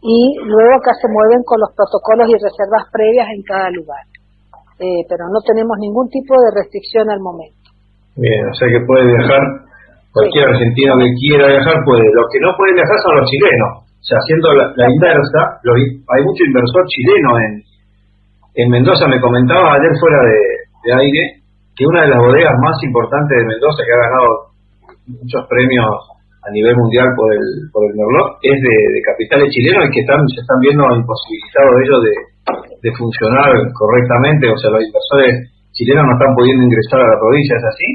y 0.00 0.32
luego 0.48 0.80
acá 0.80 0.96
se 0.96 1.12
mueven 1.12 1.44
con 1.44 1.60
los 1.60 1.68
protocolos 1.76 2.24
y 2.32 2.40
reservas 2.40 2.88
previas 2.88 3.28
en 3.36 3.42
cada 3.44 3.68
lugar. 3.68 4.00
Eh, 4.80 5.04
pero 5.04 5.28
no 5.28 5.44
tenemos 5.44 5.76
ningún 5.76 6.08
tipo 6.08 6.32
de 6.40 6.56
restricción 6.56 7.12
al 7.12 7.20
momento. 7.20 7.68
Bien, 8.16 8.48
o 8.48 8.54
sea 8.56 8.68
que 8.72 8.80
puede 8.80 9.04
viajar 9.12 9.68
cualquier 10.12 10.48
argentino 10.48 10.98
que 10.98 11.10
quiera 11.18 11.46
viajar, 11.48 11.76
puede. 11.84 12.04
Los 12.14 12.26
que 12.32 12.40
no 12.40 12.54
pueden 12.56 12.74
viajar 12.74 12.98
son 13.02 13.16
los 13.16 13.26
chilenos. 13.30 13.70
O 13.86 14.04
sea, 14.04 14.18
haciendo 14.18 14.48
la, 14.54 14.86
inversa, 14.88 15.60
hay 15.60 16.22
mucho 16.24 16.42
inversor 16.44 16.82
chileno 16.88 17.30
en, 17.38 17.52
en 18.54 18.66
Mendoza. 18.70 19.06
Me 19.06 19.20
comentaba 19.20 19.76
ayer 19.76 19.92
fuera 20.00 20.18
de 20.24 20.92
aire 20.94 21.40
que 21.80 21.88
una 21.88 22.04
de 22.04 22.12
las 22.12 22.20
bodegas 22.20 22.52
más 22.60 22.76
importantes 22.84 23.32
de 23.40 23.48
Mendoza, 23.48 23.80
que 23.80 23.94
ha 23.96 24.04
ganado 24.04 24.28
muchos 25.08 25.42
premios 25.48 25.88
a 26.44 26.52
nivel 26.52 26.76
mundial 26.76 27.08
por 27.16 27.32
el, 27.32 27.40
por 27.72 27.88
el 27.88 27.96
Merlot, 27.96 28.36
es 28.44 28.60
de, 28.60 29.00
capitales 29.00 29.48
chilenos 29.48 29.88
y 29.88 29.92
que 29.96 30.04
están, 30.04 30.20
se 30.28 30.44
están 30.44 30.60
viendo 30.60 30.84
imposibilitados 30.92 31.72
ellos 31.80 32.00
de, 32.04 32.14
de 32.84 32.90
funcionar 33.00 33.48
correctamente, 33.72 34.44
o 34.52 34.56
sea, 34.60 34.76
los 34.76 34.84
inversores 34.84 35.56
chilenos 35.72 36.04
no 36.04 36.12
están 36.20 36.36
pudiendo 36.36 36.68
ingresar 36.68 37.00
a 37.00 37.12
la 37.12 37.18
provincia, 37.20 37.56
¿es 37.56 37.64
así? 37.64 37.88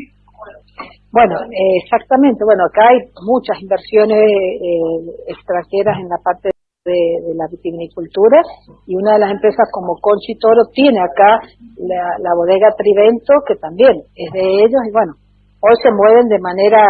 Bueno, 1.16 1.40
exactamente. 1.80 2.44
Bueno, 2.44 2.68
acá 2.68 2.92
hay 2.92 3.00
muchas 3.24 3.56
inversiones 3.64 4.20
eh, 4.20 5.32
extranjeras 5.32 5.96
en 6.04 6.12
la 6.12 6.20
parte 6.20 6.52
de, 6.84 7.32
la 7.40 7.48
vitivinicultura 7.48 8.44
y 8.86 9.00
una 9.00 9.14
de 9.14 9.20
las 9.24 9.32
empresas 9.32 9.64
como 9.72 9.96
Conchi 9.96 10.36
Toro 10.36 10.68
tiene 10.76 11.00
acá 11.00 11.40
la, 11.80 12.36
bodega 12.36 12.76
Trivento 12.76 13.32
que 13.48 13.56
también 13.56 13.96
es 14.14 14.30
de 14.34 14.44
ellos 14.60 14.84
y 14.84 14.92
bueno, 14.92 15.16
hoy 15.64 15.74
se 15.82 15.90
mueven 15.96 16.28
de 16.28 16.38
manera 16.38 16.84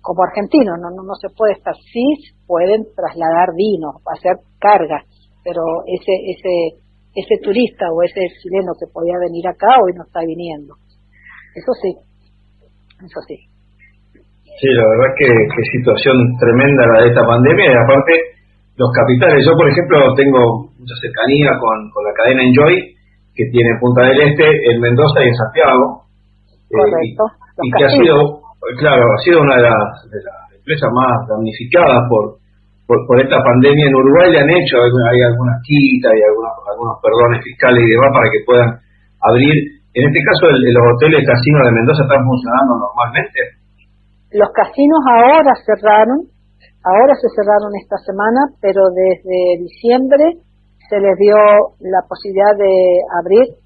como 0.00 0.24
argentinos, 0.24 0.80
no, 0.80 0.88
no, 0.90 1.14
se 1.20 1.28
puede 1.36 1.52
estar, 1.52 1.74
sí 1.92 2.32
pueden 2.46 2.86
trasladar 2.96 3.52
vino, 3.54 4.00
hacer 4.08 4.40
carga, 4.58 5.04
pero 5.44 5.84
ese, 5.84 6.16
ese, 6.32 6.80
ese 7.12 7.42
turista 7.44 7.92
o 7.92 8.02
ese 8.02 8.24
chileno 8.40 8.72
que 8.80 8.90
podía 8.90 9.20
venir 9.20 9.46
acá 9.46 9.76
hoy 9.84 9.92
no 9.94 10.04
está 10.04 10.20
viniendo. 10.24 10.74
Eso 11.54 11.72
sí, 11.82 11.92
eso 13.04 13.20
sí. 13.28 13.55
Sí, 14.60 14.68
la 14.72 14.88
verdad 14.88 15.10
que, 15.18 15.28
que 15.28 15.62
situación 15.78 16.16
tremenda 16.40 16.86
la 16.88 17.02
de 17.04 17.08
esta 17.12 17.26
pandemia 17.26 17.66
y 17.72 17.76
aparte 17.76 18.12
los 18.76 18.90
capitales. 18.92 19.44
Yo, 19.44 19.56
por 19.56 19.68
ejemplo, 19.68 20.14
tengo 20.16 20.72
mucha 20.76 20.96
cercanía 21.00 21.56
con, 21.60 21.90
con 21.92 22.04
la 22.04 22.12
cadena 22.12 22.44
Enjoy, 22.44 22.96
que 23.36 23.44
tiene 23.52 23.76
Punta 23.80 24.08
del 24.08 24.20
Este, 24.20 24.44
en 24.44 24.80
Mendoza 24.80 25.24
y 25.24 25.28
en 25.28 25.36
Santiago. 25.36 25.84
Eh, 26.48 26.76
Correcto. 26.76 27.24
y, 27.64 27.68
que 27.72 27.84
ha 27.84 27.92
sido, 28.00 28.16
claro, 28.80 29.04
ha 29.12 29.20
sido 29.24 29.40
una 29.44 29.56
de 29.56 29.64
las, 29.68 29.84
de 30.08 30.20
las 30.24 30.40
empresas 30.56 30.90
más 30.92 31.14
damnificadas 31.28 32.04
por, 32.08 32.40
por, 32.88 33.16
esta 33.20 33.40
pandemia. 33.44 33.88
En 33.88 33.96
Uruguay 33.96 34.32
le 34.32 34.40
han 34.40 34.50
hecho, 34.56 34.76
hay, 34.80 35.20
algunas 35.20 35.60
quitas 35.64 36.12
y 36.16 36.22
algunos, 36.24 36.52
algunos 36.64 36.96
perdones 37.00 37.44
fiscales 37.44 37.80
y 37.80 37.92
demás 37.92 38.10
para 38.12 38.28
que 38.28 38.40
puedan 38.44 38.70
abrir. 39.20 39.56
En 39.96 40.04
este 40.04 40.20
caso, 40.20 40.52
los 40.52 40.84
hoteles 40.96 41.24
casinos 41.24 41.60
de 41.64 41.72
Mendoza 41.72 42.04
están 42.04 42.24
funcionando 42.24 42.72
normalmente. 42.76 43.40
Los 44.32 44.50
casinos 44.52 45.00
ahora 45.06 45.54
cerraron, 45.64 46.36
Ahora 46.86 47.18
se 47.18 47.26
cerraron 47.34 47.74
esta 47.82 47.98
semana, 47.98 48.46
pero 48.62 48.86
desde 48.94 49.58
diciembre 49.58 50.38
se 50.86 51.02
les 51.02 51.18
dio 51.18 51.34
la 51.82 52.06
posibilidad 52.06 52.54
de 52.54 53.02
abrir 53.10 53.58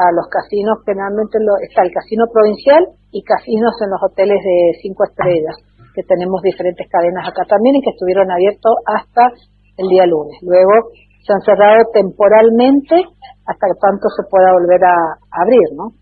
a 0.00 0.08
los 0.16 0.24
casinos, 0.32 0.80
generalmente 0.88 1.36
lo, 1.36 1.52
está 1.60 1.84
el 1.84 1.92
casino 1.92 2.24
provincial 2.32 2.96
y 3.12 3.20
casinos 3.28 3.76
en 3.84 3.92
los 3.92 4.00
hoteles 4.00 4.40
de 4.40 4.80
cinco 4.80 5.04
estrellas, 5.04 5.52
que 5.92 6.00
tenemos 6.08 6.40
diferentes 6.40 6.88
cadenas 6.88 7.28
acá 7.28 7.44
también 7.44 7.76
y 7.76 7.84
que 7.84 7.92
estuvieron 7.92 8.32
abiertos 8.32 8.72
hasta 8.88 9.36
el 9.76 9.92
día 9.92 10.08
lunes. 10.08 10.40
Luego 10.40 10.96
se 11.20 11.28
han 11.28 11.44
cerrado 11.44 11.92
temporalmente 11.92 13.04
hasta 13.44 13.64
que 13.68 13.76
tanto 13.84 14.08
se 14.16 14.24
pueda 14.32 14.48
volver 14.56 14.80
a, 14.80 14.96
abrir, 15.28 15.76
¿no? 15.76 15.92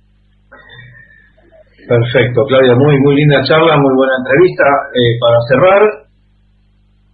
Perfecto, 1.88 2.44
Claudia, 2.46 2.74
muy 2.74 3.00
muy 3.00 3.14
linda 3.16 3.42
charla, 3.42 3.76
muy 3.76 3.94
buena 3.94 4.14
entrevista. 4.20 4.64
Eh, 4.94 5.18
para 5.20 5.38
cerrar, 5.48 5.82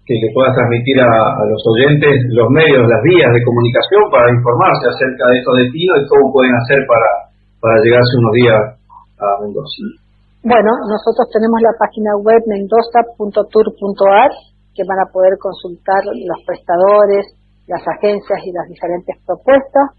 que 0.06 0.14
le 0.14 0.30
pueda 0.30 0.54
transmitir 0.54 1.02
a, 1.02 1.42
los 1.50 1.62
oyentes 1.66 2.30
los 2.30 2.46
medios, 2.54 2.86
las 2.86 3.02
vías 3.02 3.26
de 3.34 3.42
comunicación 3.42 4.06
para 4.14 4.30
informarse 4.30 4.86
acerca 4.86 5.26
de 5.34 5.38
estos 5.42 5.54
destinos 5.66 5.98
y 5.98 6.06
cómo 6.06 6.30
pueden 6.30 6.54
hacer 6.54 6.78
para, 6.86 7.10
para 7.58 7.74
llegarse 7.82 8.12
unos 8.22 8.34
días 8.38 8.60
a 9.18 9.26
Mendoza. 9.42 10.06
Bueno, 10.46 10.70
nosotros 10.86 11.26
tenemos 11.34 11.58
la 11.58 11.74
página 11.74 12.14
web 12.22 12.38
mendoza.tour.ar 12.46 14.30
que 14.78 14.86
van 14.86 15.00
a 15.02 15.10
poder 15.10 15.34
consultar 15.42 16.06
los 16.06 16.38
prestadores, 16.46 17.26
las 17.66 17.82
agencias 17.82 18.38
y 18.46 18.54
las 18.54 18.70
diferentes 18.70 19.16
propuestas. 19.26 19.90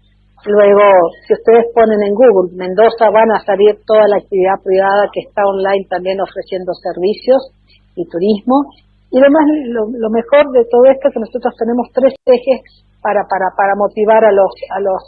Luego, 0.46 0.86
si 1.26 1.34
ustedes 1.34 1.66
ponen 1.74 1.98
en 1.98 2.14
Google 2.14 2.54
Mendoza, 2.54 3.10
van 3.10 3.30
a 3.34 3.42
salir 3.42 3.74
toda 3.82 4.06
la 4.06 4.22
actividad 4.22 4.62
privada 4.62 5.10
que 5.10 5.26
está 5.26 5.42
online 5.42 5.86
también 5.90 6.20
ofreciendo 6.20 6.70
servicios 6.78 7.50
y 7.98 8.06
turismo. 8.06 8.70
Y 9.10 9.18
además, 9.18 9.42
lo, 9.74 9.90
lo 9.90 10.10
mejor 10.14 10.46
de 10.54 10.62
todo 10.70 10.86
esto 10.86 11.08
es 11.08 11.14
que 11.14 11.24
nosotros 11.26 11.52
tenemos 11.58 11.90
tres 11.90 12.14
ejes 12.22 12.60
para, 13.02 13.26
para, 13.26 13.50
para 13.56 13.74
motivar 13.74 14.22
a 14.22 14.30
los, 14.30 14.52
a 14.70 14.78
los, 14.78 15.02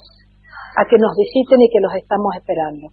a 0.76 0.82
que 0.90 0.99
nos 0.99 1.14
visiten 1.14 1.62
y 1.62 1.70
que 1.70 1.78
los 1.78 1.94
estamos 1.94 2.34
esperando. 2.34 2.90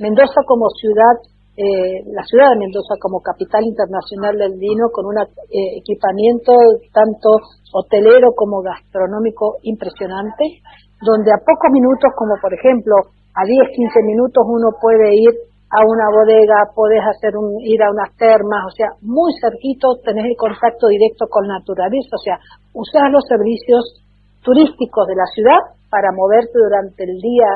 Mendoza 0.00 0.42
como 0.46 0.66
ciudad 0.74 1.22
eh, 1.56 2.04
la 2.12 2.20
ciudad 2.28 2.52
de 2.52 2.60
Mendoza 2.60 3.00
como 3.00 3.24
capital 3.24 3.64
internacional 3.64 4.36
del 4.36 4.60
vino 4.60 4.92
con 4.92 5.06
un 5.08 5.16
eh, 5.16 5.80
equipamiento 5.80 6.52
tanto 6.92 7.40
hotelero 7.72 8.36
como 8.36 8.60
gastronómico 8.60 9.56
impresionante, 9.62 10.60
donde 11.00 11.32
a 11.32 11.42
pocos 11.44 11.70
minutos, 11.72 12.12
como 12.16 12.34
por 12.40 12.52
ejemplo 12.52 12.94
a 13.34 13.44
10, 13.44 13.68
15 13.74 14.02
minutos 14.04 14.44
uno 14.48 14.72
puede 14.80 15.12
ir 15.14 15.32
a 15.68 15.82
una 15.84 16.08
bodega, 16.14 16.72
podés 16.74 17.02
hacer 17.04 17.36
un, 17.36 17.60
ir 17.60 17.82
a 17.82 17.90
unas 17.90 18.14
termas, 18.16 18.64
o 18.64 18.72
sea, 18.72 18.94
muy 19.02 19.32
cerquito 19.40 19.98
tenés 20.04 20.24
el 20.24 20.36
contacto 20.38 20.86
directo 20.88 21.26
con 21.28 21.46
naturaleza, 21.48 22.16
o 22.16 22.22
sea, 22.22 22.38
usás 22.72 23.10
los 23.10 23.24
servicios 23.28 24.00
turísticos 24.40 25.06
de 25.06 25.16
la 25.16 25.26
ciudad 25.34 25.60
para 25.90 26.14
moverte 26.14 26.54
durante 26.54 27.02
el 27.04 27.18
día 27.18 27.50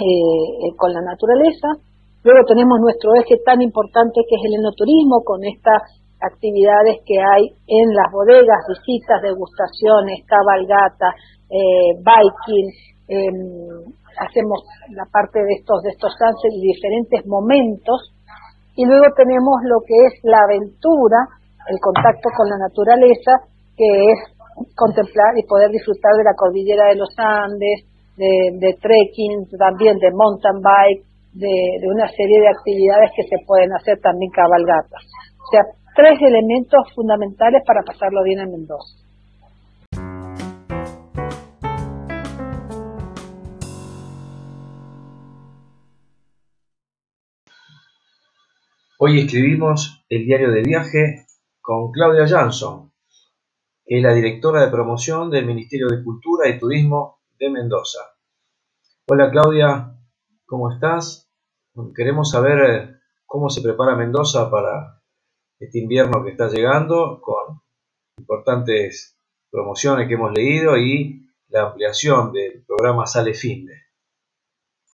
eh, 0.00 0.74
con 0.76 0.92
la 0.92 1.02
naturaleza, 1.02 1.76
Luego 2.22 2.44
tenemos 2.44 2.76
nuestro 2.80 3.16
eje 3.16 3.40
tan 3.46 3.62
importante 3.62 4.20
que 4.28 4.36
es 4.36 4.42
el 4.44 4.60
enoturismo, 4.60 5.24
con 5.24 5.40
estas 5.40 5.80
actividades 6.20 7.00
que 7.08 7.16
hay 7.16 7.48
en 7.64 7.96
las 7.96 8.12
bodegas, 8.12 8.60
visitas, 8.68 9.24
degustaciones, 9.24 10.20
cabalgata, 10.28 11.16
eh, 11.50 11.92
biking, 11.98 12.68
em, 13.08 13.92
hacemos 14.18 14.62
la 14.94 15.04
parte 15.10 15.42
de 15.42 15.54
estos 15.58 15.82
de 15.82 15.90
estos 15.90 16.14
y 16.50 16.60
diferentes 16.62 17.26
momentos 17.26 18.14
y 18.76 18.84
luego 18.86 19.06
tenemos 19.16 19.60
lo 19.64 19.80
que 19.84 19.94
es 20.06 20.14
la 20.22 20.40
aventura, 20.46 21.26
el 21.68 21.78
contacto 21.80 22.30
con 22.36 22.48
la 22.48 22.58
naturaleza, 22.58 23.44
que 23.76 23.88
es 24.08 24.18
contemplar 24.76 25.36
y 25.36 25.46
poder 25.46 25.70
disfrutar 25.70 26.14
de 26.16 26.24
la 26.24 26.34
cordillera 26.36 26.88
de 26.88 26.96
los 26.96 27.10
Andes, 27.18 27.84
de, 28.16 28.56
de 28.56 28.76
trekking, 28.80 29.48
también 29.58 29.98
de 29.98 30.10
mountain 30.12 30.60
bike, 30.60 31.04
de, 31.34 31.86
una 31.86 32.08
serie 32.08 32.40
de 32.40 32.48
actividades 32.48 33.10
que 33.14 33.22
se 33.24 33.38
pueden 33.46 33.72
hacer 33.72 33.98
también 34.00 34.30
cabalgatas. 34.30 35.02
O 35.38 35.46
sea, 35.50 35.62
tres 35.94 36.18
elementos 36.20 36.80
fundamentales 36.94 37.62
para 37.66 37.82
pasarlo 37.82 38.22
bien 38.24 38.40
en 38.40 38.50
Mendoza. 38.50 38.99
Hoy 49.02 49.20
escribimos 49.20 50.04
el 50.10 50.26
diario 50.26 50.50
de 50.50 50.60
viaje 50.60 51.24
con 51.62 51.90
Claudia 51.90 52.28
Jansson, 52.28 52.92
que 53.82 53.96
es 53.96 54.02
la 54.02 54.12
directora 54.12 54.60
de 54.60 54.70
promoción 54.70 55.30
del 55.30 55.46
Ministerio 55.46 55.88
de 55.88 56.04
Cultura 56.04 56.46
y 56.50 56.58
Turismo 56.58 57.22
de 57.38 57.48
Mendoza. 57.48 58.00
Hola 59.08 59.30
Claudia, 59.30 59.96
¿Cómo 60.44 60.70
estás? 60.70 61.32
Queremos 61.96 62.30
saber 62.30 62.58
eh, 62.58 62.96
cómo 63.24 63.48
se 63.48 63.62
prepara 63.62 63.96
Mendoza 63.96 64.50
para 64.50 65.00
este 65.58 65.78
invierno 65.78 66.22
que 66.22 66.32
está 66.32 66.48
llegando, 66.48 67.22
con 67.22 67.62
importantes 68.18 69.18
promociones 69.50 70.08
que 70.08 70.14
hemos 70.14 70.32
leído 70.32 70.76
y 70.76 71.26
la 71.48 71.68
ampliación 71.68 72.34
del 72.34 72.66
programa 72.66 73.06
Sale 73.06 73.32
Finde. 73.32 73.89